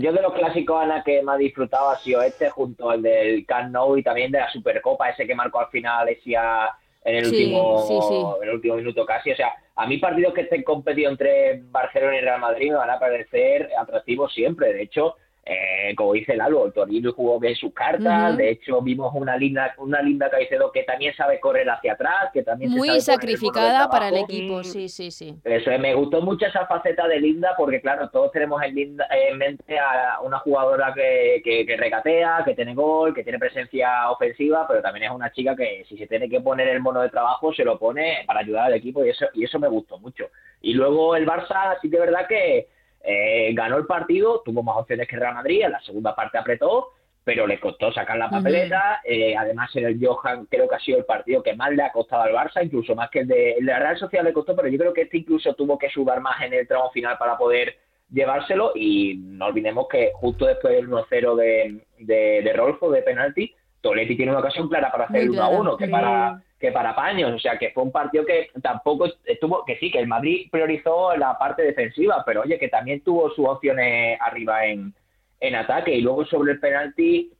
[0.00, 3.44] yo de los clásicos, Ana, que me ha disfrutado ha sido este, junto al del
[3.46, 6.70] Camp Nou y también de la Supercopa, ese que marcó al final Alesia
[7.04, 9.30] en el, último, En el último minuto casi.
[9.30, 12.90] O sea, a mí partidos que estén competidos entre Barcelona y Real Madrid me van
[12.90, 14.72] a parecer atractivos siempre.
[14.72, 15.16] De hecho,
[15.48, 19.72] eh, como dice Lalo, el Torino jugó bien sus cartas, de hecho vimos una linda
[19.78, 24.16] una linda Caicedo que también sabe correr hacia atrás, que también muy sacrificada para el
[24.16, 25.36] equipo, sí, sí, sí.
[25.44, 29.38] Eso me gustó mucho esa faceta de Linda porque claro, todos tenemos en, Linda, en
[29.38, 34.82] mente a una jugadora que, que, regatea, que tiene gol, que tiene presencia ofensiva, pero
[34.82, 37.64] también es una chica que si se tiene que poner el mono de trabajo se
[37.64, 40.28] lo pone para ayudar al equipo y eso y eso me gustó mucho.
[40.60, 42.66] Y luego el Barça sí que es verdad que
[43.08, 46.88] eh, ganó el partido, tuvo más opciones que Real Madrid, en la segunda parte apretó,
[47.22, 49.00] pero le costó sacar la papeleta.
[49.04, 51.92] Eh, además, en el Johan creo que ha sido el partido que más le ha
[51.92, 54.78] costado al Barça, incluso más que el de, la Real Sociedad le costó, pero yo
[54.78, 57.76] creo que este incluso tuvo que subir más en el tramo final para poder
[58.10, 58.72] llevárselo.
[58.74, 64.16] Y no olvidemos que justo después del 1-0 de, de, de Rolfo, de penalti, Toletti
[64.16, 67.58] tiene una ocasión clara para hacer el 1-1, que para que para paños, o sea
[67.58, 71.62] que fue un partido que tampoco estuvo, que sí, que el Madrid priorizó la parte
[71.62, 74.94] defensiva, pero oye, que también tuvo sus opciones arriba en,
[75.40, 75.94] en ataque.
[75.94, 77.30] Y luego sobre el penalti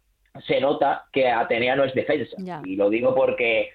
[0.47, 2.37] se nota que Atenea no es defensa.
[2.65, 3.71] Y lo digo porque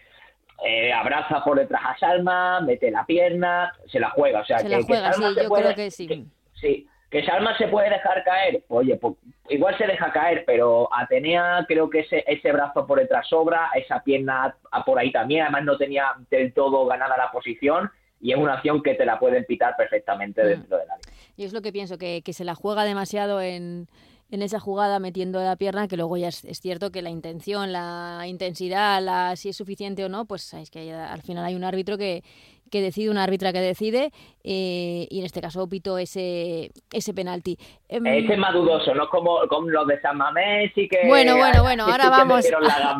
[0.63, 4.65] eh, abraza por detrás a Salma, mete la pierna, se la juega, o sea se
[4.65, 6.27] que, la juega, sí, yo creo que sí.
[6.53, 9.15] sí, que Salma se puede dejar caer, oye, pues,
[9.49, 14.01] igual se deja caer, pero Atenea creo que ese, ese brazo por detrás sobra, esa
[14.01, 18.53] pierna por ahí también, además no tenía del todo ganada la posición y es una
[18.53, 20.47] acción que te la pueden pitar perfectamente mm.
[20.47, 21.05] dentro de la área.
[21.35, 23.87] Y es lo que pienso, que, que se la juega demasiado en,
[24.31, 28.23] en esa jugada metiendo la pierna, que luego ya es, cierto que la intención, la
[28.25, 31.97] intensidad, la, si es suficiente o no, pues es que al final hay un árbitro
[31.97, 32.23] que,
[32.71, 34.11] que decide, una árbitra que decide,
[34.43, 37.57] eh, y en este caso pitó ese, ese penalti.
[37.89, 41.05] Em, ese es más dudoso, no como, como los de San Mamés y que...
[41.05, 42.45] Bueno, bueno, bueno, ahora vamos,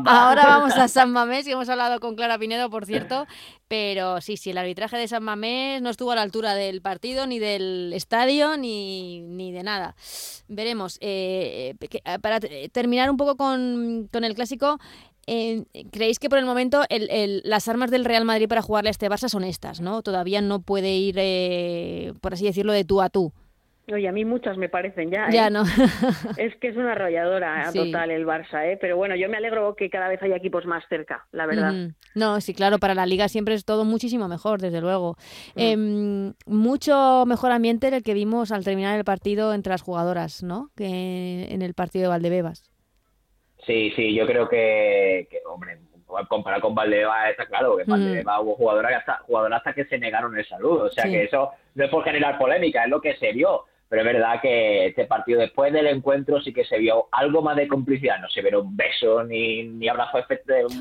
[0.06, 3.26] ahora vamos a San Mamés, y hemos hablado con Clara Pinedo, por cierto,
[3.68, 7.26] pero sí, sí, el arbitraje de San Mamés no estuvo a la altura del partido,
[7.26, 9.96] ni del estadio, ni, ni de nada.
[10.50, 10.98] Veremos.
[11.00, 11.76] Eh,
[12.22, 14.80] para terminar un poco con, con el clásico,
[15.28, 16.82] eh, ¿creéis que por el momento
[17.44, 20.02] las armas del Real Madrid para jugarle a este Barça son estas, ¿no?
[20.02, 23.34] Todavía no puede ir, eh, por así decirlo, de tú a tú.
[23.92, 25.30] Oye, a mí muchas me parecen ya.
[25.32, 25.52] Ya ¿eh?
[25.52, 25.64] no.
[26.38, 28.78] es que es una arrolladora total el Barça, ¿eh?
[28.80, 31.74] Pero bueno, yo me alegro que cada vez haya equipos más cerca, la verdad.
[32.16, 35.18] No, sí, claro, para la liga siempre es todo muchísimo mejor, desde luego.
[35.56, 35.60] Mm.
[35.60, 40.70] Em, mucho mejor ambiente el que vimos al terminar el partido entre las jugadoras, ¿no?
[40.76, 42.71] Que en el partido de Valdebebas.
[43.66, 45.78] Sí, sí, yo creo que, hombre,
[46.28, 50.38] comparado con Valdebebas está claro que Valdebebas hubo jugadoras hasta, jugadoras hasta que se negaron
[50.38, 53.32] el saludo, o sea que eso no es por generar polémica, es lo que se
[53.32, 53.66] vio.
[53.88, 57.58] Pero es verdad que este partido después del encuentro sí que se vio algo más
[57.58, 58.22] de complicidad.
[58.22, 60.24] No se vieron besos ni, ni abrazos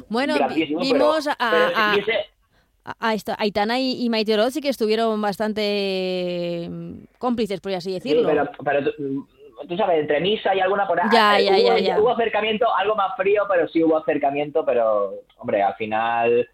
[0.08, 0.36] Bueno,
[0.78, 1.96] vimos a, a,
[2.84, 8.28] a, Aitana y, y Maite sí que estuvieron bastante mm, cómplices, por así decirlo.
[8.28, 8.86] Sí, pero
[9.68, 11.08] tú sabes, entre misa y alguna por ahí.
[11.12, 15.62] Ya, ya, hubo, ya, hubo acercamiento, algo más frío, pero sí hubo acercamiento, pero, hombre,
[15.62, 16.48] al final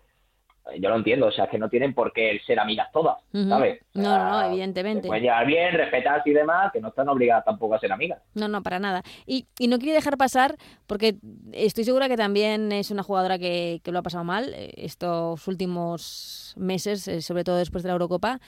[0.78, 3.80] yo lo entiendo, o sea, que no tienen por qué ser amigas todas, ¿sabes?
[3.94, 5.06] no, no, evidentemente.
[5.06, 8.20] Pueden llevar bien, respetarse y demás, que no están obligadas tampoco a ser amigas.
[8.34, 9.02] No, no, para nada.
[9.26, 11.16] Y, y no quiero dejar pasar, porque
[11.52, 15.46] estoy segura que también es una jugadora que, que lo ha pasado mal eh, estos
[15.46, 18.40] últimos meses, eh, sobre todo después de la Eurocopa,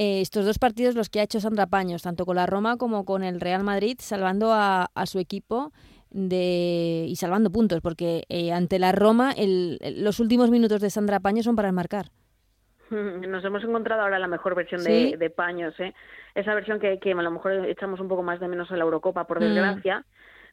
[0.00, 3.04] eh, estos dos partidos los que ha hecho Sandra Paños, tanto con la Roma como
[3.04, 5.72] con el Real Madrid, salvando a, su equipo
[6.08, 11.44] de, y salvando puntos, porque eh, ante la Roma los últimos minutos de Sandra Paños
[11.44, 12.06] son para marcar.
[12.90, 15.92] Nos hemos encontrado ahora la mejor versión de, Paños, ¿eh?
[16.34, 18.84] esa versión que, que, a lo mejor echamos un poco más de menos en la
[18.84, 19.44] Eurocopa, por mm.
[19.44, 20.06] desgracia.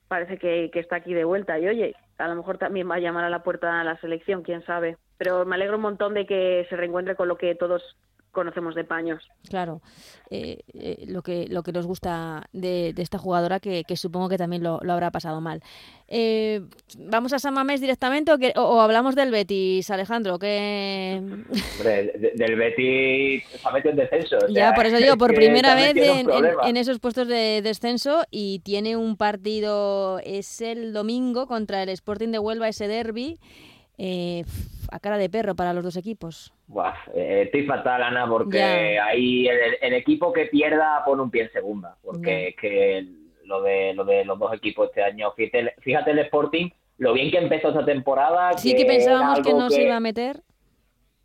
[0.10, 2.99] Parece que, que, está aquí de vuelta y oye, a lo mejor también va a
[2.99, 4.97] llamar a la puerta a la selección, quién sabe.
[5.17, 7.95] Pero me alegro un montón de que se reencuentre con lo que todos
[8.38, 9.28] conocemos de paños.
[9.50, 9.82] Claro,
[10.30, 14.62] eh, eh, lo, que, lo que nos gusta de, esta jugadora, que, supongo que también
[14.62, 15.63] lo, habrá pasado mal.
[16.08, 16.62] Eh,
[17.00, 20.38] ¿Vamos a San Mamés directamente o, hablamos del Betis, Alejandro?
[20.38, 21.19] Que...
[22.36, 24.38] del Betis se ha metido en descenso.
[24.50, 29.17] ya, por eso digo, por primera vez en, esos puestos de descenso y tiene un
[29.17, 33.39] partido, es el domingo contra el Sporting de Huelva, ese derby.
[33.99, 36.53] A cara de perro para los dos equipos.
[36.67, 41.51] Buah, eh, estoy fatal, Ana, porque ahí el, equipo que pierda pone un pie en
[41.51, 43.07] segunda, porque es que
[43.45, 47.31] lo de, lo de los dos equipos este año, fíjate, fíjate el Sporting, lo bien
[47.31, 48.57] que empezó esta temporada.
[48.57, 50.41] Sí, que, pensábamos que no se iba a meter.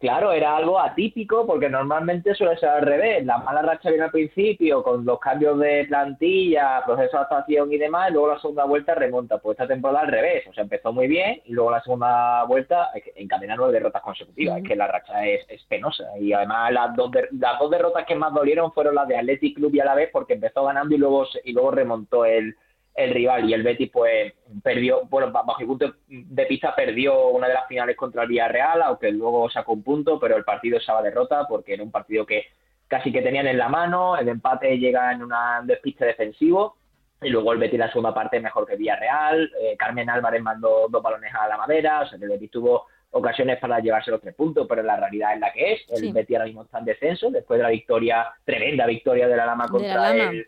[0.02, 3.24] Claro, era algo atípico porque normalmente suele ser al revés.
[3.24, 7.78] La mala racha viene al principio con los cambios de plantilla, proceso de adaptación y
[7.78, 9.38] demás, y luego la segunda vuelta remonta.
[9.38, 12.90] Pues esta temporada al revés, o sea, empezó muy bien y luego la segunda vuelta
[13.14, 14.58] encadena nueve derrotas consecutivas.
[14.58, 18.34] Es que la racha es, penosa y además las dos, las dos derrotas que más
[18.34, 21.28] dolieron fueron las de Athletic Club y a la vez porque empezó ganando y luego,
[21.44, 22.56] y luego remontó el,
[22.94, 27.48] el rival y el Betis pues perdió, bueno, bajo el punto de pista perdió una
[27.48, 31.02] de las finales contra el Villarreal, aunque luego sacó un punto, pero el partido estaba
[31.02, 32.46] derrota porque era un partido que
[32.88, 35.32] casi que tenían en la mano, el empate llega en un
[35.64, 36.76] despiste defensivo
[37.22, 41.02] y luego el Betis la segunda parte mejor que Villarreal, eh, Carmen Álvarez mandó dos
[41.02, 44.34] balones a la madera, o sea que el Betis tuvo ocasiones para llevarse los tres
[44.34, 47.30] puntos, pero la realidad es la que es, el Betis ahora mismo está en descenso,
[47.30, 50.46] después de la victoria, tremenda victoria de la Lama contra el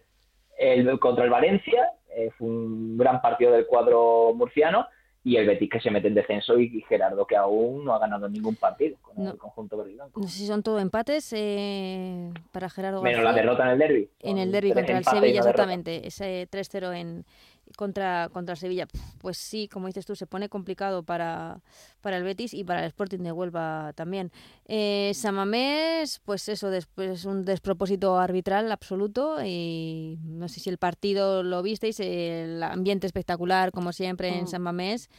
[1.01, 4.87] contra el Valencia, eh, fue un gran partido del cuadro murciano
[5.27, 8.29] y el Betis que se mete en descenso y Gerardo que aún no ha ganado
[8.29, 13.03] ningún partido con el conjunto verde No sé si son todos empates eh, para Gerardo
[13.03, 14.11] Menos la derrota en el derby.
[14.21, 16.07] En el derby contra el Sevilla, exactamente.
[16.07, 17.25] Ese 3-0 en,
[17.77, 18.87] contra, contra Sevilla.
[19.21, 21.61] Pues sí, como dices tú, se pone complicado para,
[22.01, 24.31] para el Betis y para el Sporting de Huelva también.
[24.67, 30.79] Eh, Samamés, pues eso, después es un despropósito arbitral absoluto y no sé si el
[30.79, 34.49] partido lo visteis, el ambiente espectacular como siempre en mm.
[34.49, 35.11] San Mamés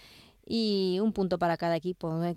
[0.45, 2.23] y un punto para cada equipo.
[2.23, 2.36] ¿eh?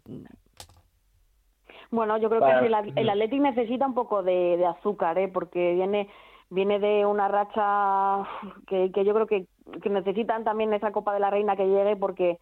[1.91, 5.29] Bueno, yo creo que el, el Athletic necesita un poco de, de azúcar, ¿eh?
[5.29, 6.09] porque viene
[6.51, 8.29] viene de una racha
[8.67, 9.47] que, que yo creo que,
[9.83, 12.39] que, necesitan también esa Copa de la Reina que llegue porque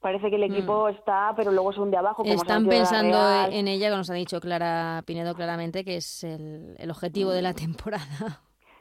[0.00, 0.94] parece que el equipo mm.
[0.94, 2.22] está, pero luego es un de abajo.
[2.22, 3.18] Como Están pensando
[3.50, 7.42] en ella, como nos ha dicho Clara Pinedo claramente, que es el, el objetivo de
[7.42, 8.40] la temporada.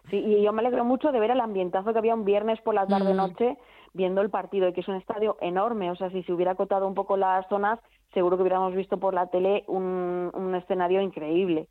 [0.10, 2.74] Sí, y yo me alegro mucho de ver el ambientazo que había un viernes por
[2.74, 3.58] la tarde-noche mm.
[3.94, 6.88] viendo el partido, y que es un estadio enorme, o sea, si se hubiera acotado
[6.88, 7.80] un poco las zonas,
[8.13, 11.68] seguro que hubiéramos visto por la tele un, un escenario increíble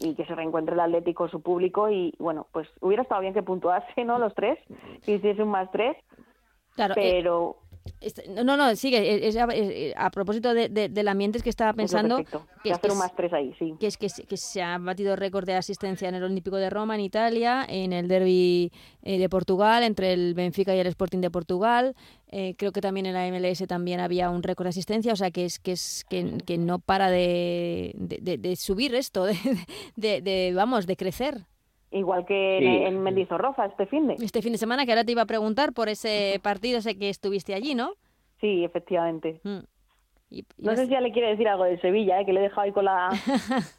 [0.00, 3.42] y que se reencuentre el Atlético su público y bueno, pues hubiera estado bien que
[3.42, 4.18] puntuase, ¿no?
[4.18, 4.58] Los tres,
[5.04, 5.96] que hiciese un más tres,
[6.74, 7.56] Claro, eh, pero
[8.44, 9.26] no, no, sigue.
[9.28, 12.16] es- es a, es- a propósito de- de- del ambiente es que estaba pensando
[12.62, 13.74] que, es, que un es- más tres ahí, sí.
[13.78, 16.70] que es que, se- que se ha batido récord de asistencia en el Olímpico de
[16.70, 18.72] Roma, en Italia, en el Derby
[19.02, 21.94] eh, de Portugal, entre el Benfica y el Sporting de Portugal.
[22.30, 25.30] Eh, creo que también en la MLS también había un récord de asistencia, o sea
[25.30, 29.36] que es que es que, que no para de, de, de- de subir esto, de,
[29.96, 31.46] de, de, vamos, de crecer.
[31.90, 32.66] Igual que Sí.
[32.66, 34.14] en, en Mendizorroza este fin de.
[34.14, 37.08] Este fin de semana que ahora te iba a preguntar por ese partido, sé que
[37.08, 37.94] estuviste allí, ¿no?
[38.40, 39.40] Sí, efectivamente.
[39.42, 39.58] Mm.
[40.30, 42.26] Y- y No es- sé si ya le quiere decir algo del Sevilla, ¿eh?
[42.26, 43.08] que le he dejado ahí con la...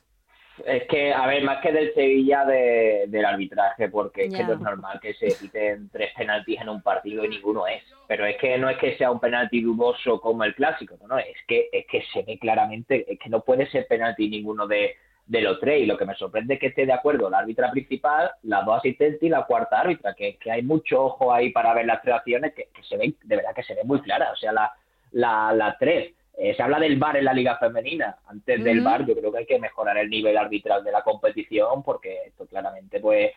[0.65, 4.39] Es que, a ver, más que del Sevilla, de- del arbitraje, porque es Ya.
[4.39, 7.82] que no es normal que se quiten tres penaltis en un partido y ninguno es.
[8.10, 11.17] Pero es que no es que sea un penalti dudoso como el clásico, no, no,
[11.17, 14.98] es que, es que se ve claramente, es que no puede ser penalti ninguno de,
[15.30, 15.82] de los tres.
[15.82, 18.78] Y lo que me sorprende es que esté de acuerdo la árbitra principal, las dos
[18.80, 22.15] asistentes y la cuarta árbitra, que, que hay mucho ojo ahí para ver las tres
[22.15, 24.34] acciones que, que se ven, de verdad que se ven muy claras.
[24.34, 24.74] O sea, la-
[25.12, 26.13] la- las tres.
[26.42, 28.18] Eh, se habla del VAR en la liga femenina.
[28.28, 28.80] Antes del.
[28.82, 32.46] VAR yo creo que hay que mejorar el nivel arbitral de la competición porque esto
[32.48, 33.32] claramente pues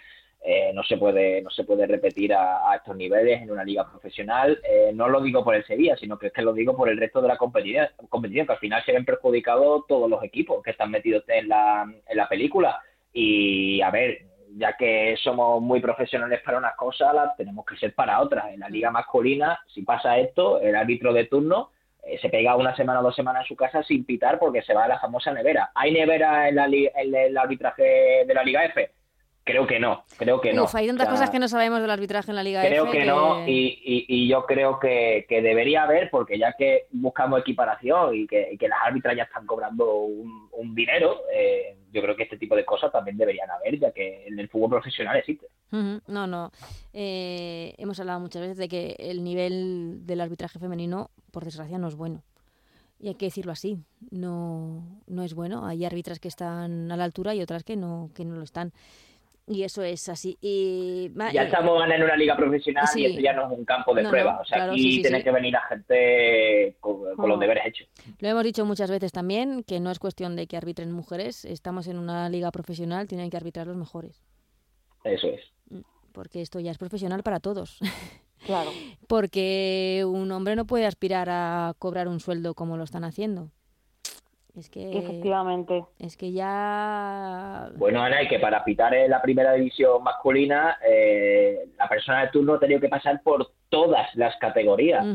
[0.44, 4.60] eh, no se puede no se puede repetir a, estos niveles en una liga profesional.
[4.68, 6.98] Eh, no lo digo por el Sevilla, sino que es que lo digo por el
[6.98, 10.72] resto de la competición, competición que al final se ven perjudicados todos los equipos que
[10.72, 12.80] están metidos en la, en la película.
[13.12, 14.22] Y a ver,
[14.56, 18.52] ya que somos muy profesionales para unas cosas, las tenemos que ser para otras.
[18.52, 21.70] En la liga masculina, si pasa esto, el árbitro de turno
[22.02, 24.74] eh, se pega una semana o dos semanas en su casa sin pitar porque se
[24.74, 25.70] va a la famosa nevera.
[25.74, 28.90] ¿Hay nevera en, la en el arbitraje de la Liga F?
[29.44, 30.64] Creo que no, creo que no.
[30.64, 32.84] Uf, hay tantas O sea, cosas que no sabemos del arbitraje en la Liga Creo
[32.86, 36.86] F que no, y, y, y yo creo que, que debería haber, porque ya que
[36.92, 41.76] buscamos equiparación y que, y que las árbitras ya están cobrando un, un dinero, eh,
[41.92, 44.70] yo creo que este tipo de cosas también deberían haber, ya que en el fútbol
[44.70, 45.46] profesional existe.
[45.72, 46.52] Ujú, No, no.
[46.92, 51.88] Eh, hemos hablado muchas veces de que el nivel del arbitraje femenino, por desgracia, no
[51.88, 52.22] es bueno.
[53.00, 53.78] Y hay que decirlo así,
[54.12, 55.66] no, no es bueno.
[55.66, 58.72] Hay árbitras que están a la altura y otras que no, que no lo están.
[59.46, 60.38] Y eso es así.
[60.40, 63.00] Y, Ya eh, estamos en una liga profesional sí.
[63.00, 64.40] y esto ya no es un campo de No, no, prueba.
[64.40, 65.24] O sea, claro, aquí sí, sí, tiene sí.
[65.24, 67.88] que venir la gente con, con los deberes hechos.
[68.20, 71.44] Lo hemos dicho muchas veces también, que no es cuestión de que arbitren mujeres.
[71.44, 74.22] Estamos en una liga profesional, tienen que arbitrar los mejores.
[75.04, 75.40] Eso es.
[76.12, 77.78] Porque esto ya es profesional para todos.
[78.44, 78.72] Claro.
[79.06, 83.52] Porque un hombre no puede aspirar a cobrar un sueldo como lo están haciendo.
[84.54, 85.84] Es que, Efectivamente.
[85.98, 87.70] es que ya...
[87.76, 92.28] Bueno, Ana, y que para pitar en la primera división masculina, eh, la persona de
[92.28, 95.06] turno ha tenido que pasar por todas las categorías.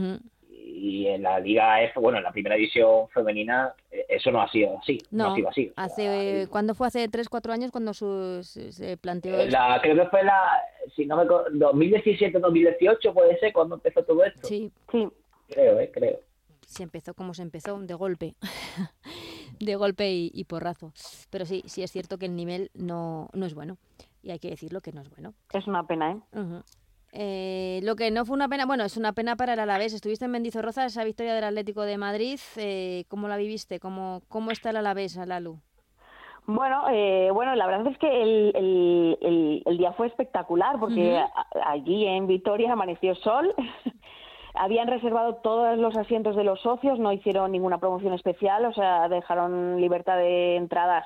[0.50, 4.50] Y en la Liga F, bueno, en la primera división femenina, eh, eso no ha
[4.50, 4.98] sido así.
[5.12, 5.70] No, No, ha sido así.
[5.70, 6.88] O sea, hace, ¿cuándo fue?
[6.88, 9.52] Hace 3, 4 años cuando su- se, se planteó eh, esto?
[9.58, 10.50] la, creo que fue la,
[10.96, 14.48] si no me co- 2017-2018 puede ser cuando empezó todo esto.
[14.48, 15.08] Sí, Sí,
[15.50, 16.20] Creo, eh, creo.
[16.66, 18.36] se empezó como se empezó, de golpe.
[19.60, 20.92] de golpe y, y porrazo.
[21.30, 23.78] Pero sí, sí es cierto que el nivel no, no es bueno.
[24.24, 25.34] Y hay que decirlo que no es bueno.
[25.54, 26.18] es una pena, ¿eh?
[27.14, 29.94] Eh, lo que no fue una pena, bueno, es una pena para el Alavés.
[29.94, 32.40] Estuviste en Mendizorroza, esa victoria del Atlético de Madrid.
[32.58, 33.80] Eh, ¿Cómo la viviste?
[33.80, 35.58] ¿Cómo, ¿Cómo está el Alavés, Lalu?
[36.46, 41.18] Bueno, eh, bueno, la verdad es que el, el, el, el día fue espectacular porque
[41.18, 41.32] a-
[41.72, 43.54] allí en Vitoria amaneció sol.
[44.60, 49.08] Habían reservado todos los asientos de los socios, no hicieron ninguna promoción especial, o sea,
[49.10, 51.06] dejaron libertad de entradas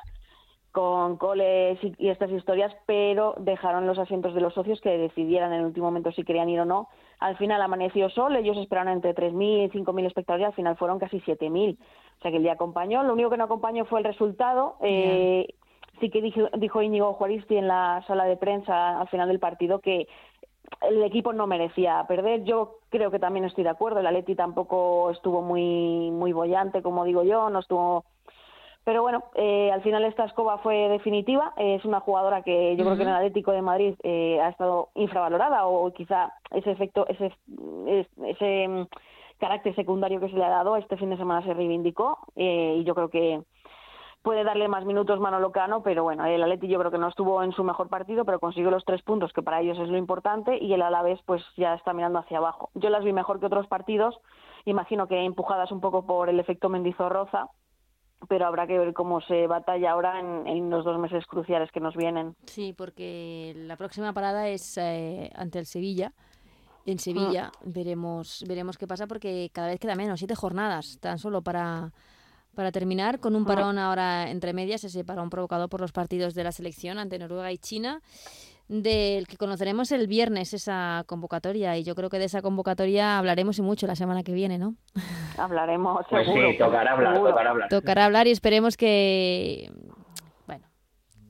[0.72, 5.52] con coles y, y estas historias, pero dejaron los asientos de los socios que decidieran
[5.52, 6.88] en el último momento si querían ir o no.
[7.20, 11.20] Al final amaneció sol, ellos esperaron entre 3.000 y 5.000 espectadores al final fueron casi
[11.20, 11.78] 7.000.
[11.78, 13.04] O sea que el día acompañó.
[13.04, 14.76] Lo único que no acompañó fue el resultado.
[14.82, 15.48] Eh,
[16.00, 19.80] sí que dijo, dijo Íñigo Juaristi en la sala de prensa al final del partido
[19.80, 20.08] que
[20.82, 22.44] el equipo no merecía perder.
[22.44, 24.00] Yo creo que también estoy de acuerdo.
[24.00, 28.06] El Atleti tampoco estuvo muy muy bollante, como digo yo, no estuvo
[28.84, 31.54] pero bueno, eh, al final esta escoba fue definitiva.
[31.56, 34.90] Es una jugadora que yo creo que en el Atlético de Madrid eh, ha estado
[34.96, 37.28] infravalorada o quizá ese efecto, ese,
[37.88, 38.88] es- ese mm,
[39.40, 42.84] carácter secundario que se le ha dado este fin de semana se reivindicó eh, y
[42.84, 43.42] yo creo que
[44.22, 47.42] puede darle más minutos Manolo Cano, pero bueno, el Atleti yo creo que no estuvo
[47.44, 50.58] en su mejor partido, pero consiguió los tres puntos, que para ellos es lo importante,
[50.58, 52.70] y el Alavés pues ya está mirando hacia abajo.
[52.76, 54.20] Yo las vi mejor que otros partidos,
[54.66, 57.50] imagino que empujadas un poco por el efecto Mendizorroza,
[58.28, 61.80] pero habrá que ver cómo se batalla ahora en, en los dos meses cruciales que
[61.80, 62.36] nos vienen.
[62.46, 66.14] Sí, porque la próxima parada es eh, ante el Sevilla.
[66.86, 71.44] En Sevilla veremos veremos qué pasa porque cada vez queda menos, siete jornadas tan solo
[71.44, 71.92] para,
[72.56, 76.44] para terminar, con un parón ahora entre medias, ese parón provocado por los partidos de
[76.44, 78.02] la selección ante Noruega y China,
[78.68, 81.78] del que conoceremos el viernes esa convocatoria.
[81.78, 84.76] Y yo creo que de esa convocatoria hablaremos y mucho la semana que viene, ¿no?
[85.38, 86.06] Hablaremos.
[86.10, 87.32] Pues seguro, sí, tocará hablar, seguro.
[87.32, 87.70] tocará hablar.
[87.70, 89.72] Tocará hablar y esperemos que.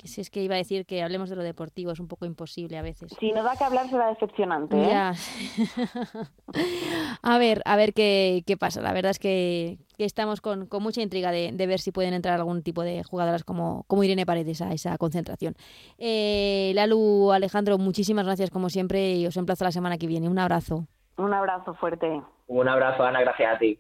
[0.02, 2.26] Que si es que iba a decir que hablemos de lo deportivo, es un poco
[2.26, 3.16] imposible a veces.
[3.20, 4.88] Si no da que hablar será decepcionante, ¿eh?
[4.88, 5.14] Ya.
[7.22, 8.82] a ver, a ver qué, qué pasa.
[8.82, 12.16] La verdad es que, que estamos con, con mucha intriga de, de ver si pueden
[12.16, 15.54] entrar algún tipo de jugadoras como, como Irene Paredes a esa concentración.
[16.00, 20.30] Eh, Lalu, Alejandro, muchísimas gracias como siempre y os emplazo la semana que viene.
[20.30, 20.88] Un abrazo.
[21.18, 22.24] Un abrazo fuerte.
[22.48, 23.80] Un abrazo, Ana, gracias a ti.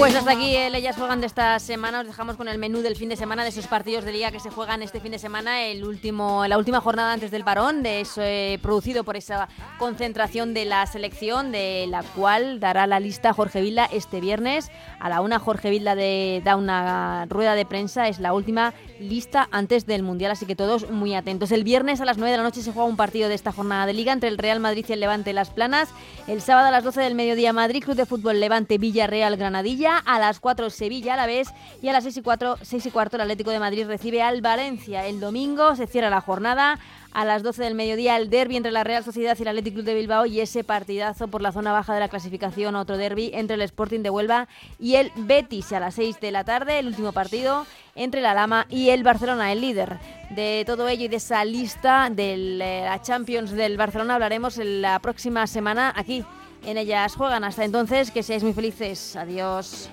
[0.00, 2.00] Pues hasta aquí el Ellas Juegan de esta semana.
[2.00, 4.40] Os dejamos con el menú del fin de semana de esos partidos de liga que
[4.40, 8.00] se juegan este fin de semana, el último, la última jornada antes del parón, de
[8.00, 13.34] eso, eh, producido por esa concentración de la selección, de la cual dará la lista
[13.34, 14.70] Jorge Vilda este viernes.
[15.00, 19.48] A la una Jorge Vilda de, da una rueda de prensa, es la última lista
[19.52, 21.52] antes del Mundial, así que todos muy atentos.
[21.52, 23.84] El viernes a las 9 de la noche se juega un partido de esta jornada
[23.84, 25.90] de liga entre el Real Madrid y el Levante Las Planas.
[26.26, 29.89] El sábado a las 12 del mediodía Madrid, Club de Fútbol Levante Villarreal Granadilla.
[29.98, 31.48] A las 4 Sevilla a la vez
[31.82, 34.40] y a las 6 y, 4, 6 y cuarto el Atlético de Madrid recibe al
[34.40, 35.06] Valencia.
[35.06, 36.78] El domingo se cierra la jornada.
[37.12, 39.86] A las 12 del mediodía el derby entre la Real Sociedad y el Atlético Club
[39.86, 43.56] de Bilbao y ese partidazo por la zona baja de la clasificación, otro derby entre
[43.56, 44.46] el Sporting de Huelva
[44.78, 45.72] y el Betis.
[45.72, 47.66] A las 6 de la tarde el último partido
[47.96, 49.98] entre la Lama y el Barcelona, el líder.
[50.30, 55.00] De todo ello y de esa lista de la Champions del Barcelona hablaremos en la
[55.00, 56.24] próxima semana aquí.
[56.64, 57.44] En ellas juegan.
[57.44, 59.16] Hasta entonces, que seáis muy felices.
[59.16, 59.90] Adiós.